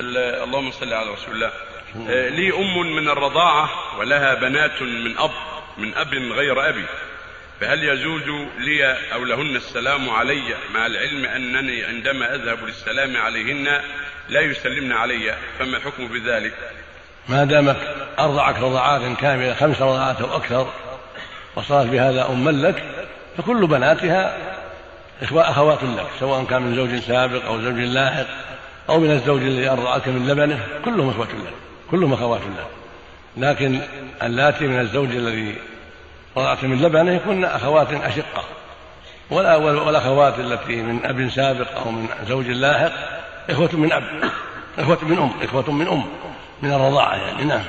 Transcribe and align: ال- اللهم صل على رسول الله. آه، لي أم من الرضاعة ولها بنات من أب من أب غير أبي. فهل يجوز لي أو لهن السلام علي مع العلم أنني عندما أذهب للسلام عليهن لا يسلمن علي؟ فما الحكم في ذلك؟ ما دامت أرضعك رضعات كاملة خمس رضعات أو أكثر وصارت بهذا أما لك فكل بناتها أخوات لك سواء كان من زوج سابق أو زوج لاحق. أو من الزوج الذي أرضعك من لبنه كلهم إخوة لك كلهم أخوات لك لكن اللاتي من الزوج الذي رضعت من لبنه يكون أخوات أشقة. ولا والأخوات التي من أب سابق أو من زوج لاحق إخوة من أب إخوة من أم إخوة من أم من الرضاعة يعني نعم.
ال- 0.00 0.42
اللهم 0.44 0.70
صل 0.72 0.92
على 0.92 1.10
رسول 1.10 1.34
الله. 1.34 1.50
آه، 2.10 2.28
لي 2.28 2.52
أم 2.56 2.96
من 2.96 3.08
الرضاعة 3.08 3.70
ولها 3.98 4.34
بنات 4.34 4.82
من 4.82 5.18
أب 5.18 5.30
من 5.78 5.94
أب 5.94 6.14
غير 6.14 6.68
أبي. 6.68 6.84
فهل 7.60 7.84
يجوز 7.84 8.22
لي 8.58 8.96
أو 9.12 9.24
لهن 9.24 9.56
السلام 9.56 10.10
علي 10.10 10.54
مع 10.74 10.86
العلم 10.86 11.24
أنني 11.24 11.84
عندما 11.84 12.34
أذهب 12.34 12.64
للسلام 12.64 13.16
عليهن 13.16 13.80
لا 14.28 14.40
يسلمن 14.40 14.92
علي؟ 14.92 15.34
فما 15.58 15.76
الحكم 15.76 16.08
في 16.08 16.18
ذلك؟ 16.18 16.52
ما 17.28 17.44
دامت 17.44 17.76
أرضعك 18.18 18.56
رضعات 18.58 19.18
كاملة 19.20 19.54
خمس 19.54 19.82
رضعات 19.82 20.20
أو 20.20 20.36
أكثر 20.36 20.72
وصارت 21.56 21.86
بهذا 21.86 22.26
أما 22.26 22.50
لك 22.50 22.82
فكل 23.38 23.66
بناتها 23.66 24.36
أخوات 25.22 25.82
لك 25.82 26.06
سواء 26.20 26.44
كان 26.44 26.62
من 26.62 26.76
زوج 26.76 26.98
سابق 27.00 27.44
أو 27.44 27.60
زوج 27.60 27.74
لاحق. 27.74 28.26
أو 28.88 29.00
من 29.00 29.10
الزوج 29.10 29.42
الذي 29.42 29.68
أرضعك 29.68 30.08
من 30.08 30.28
لبنه 30.28 30.66
كلهم 30.84 31.10
إخوة 31.10 31.26
لك 31.26 31.52
كلهم 31.90 32.12
أخوات 32.12 32.40
لك 32.40 32.66
لكن 33.36 33.80
اللاتي 34.22 34.66
من 34.66 34.80
الزوج 34.80 35.10
الذي 35.10 35.54
رضعت 36.36 36.64
من 36.64 36.82
لبنه 36.82 37.12
يكون 37.12 37.44
أخوات 37.44 37.92
أشقة. 37.92 38.44
ولا 39.30 39.56
والأخوات 39.56 40.38
التي 40.38 40.82
من 40.82 41.06
أب 41.06 41.28
سابق 41.28 41.78
أو 41.78 41.90
من 41.90 42.08
زوج 42.28 42.46
لاحق 42.46 42.92
إخوة 43.50 43.70
من 43.72 43.92
أب 43.92 44.02
إخوة 44.78 44.98
من 45.02 45.18
أم 45.18 45.30
إخوة 45.42 45.70
من 45.70 45.88
أم 45.88 46.04
من 46.62 46.72
الرضاعة 46.72 47.16
يعني 47.16 47.44
نعم. 47.44 47.64